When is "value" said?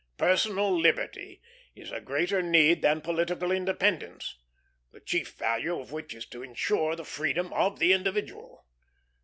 5.35-5.79